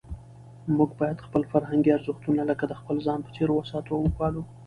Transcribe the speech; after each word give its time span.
موږ 0.77 0.89
باید 0.99 1.23
خپل 1.25 1.41
فرهنګي 1.51 1.89
ارزښتونه 1.93 2.41
لکه 2.49 2.65
د 2.67 2.73
خپل 2.79 2.97
ځان 3.05 3.19
په 3.23 3.29
څېر 3.35 3.49
وساتو 3.51 3.91
او 3.95 4.01
وپالو. 4.05 4.43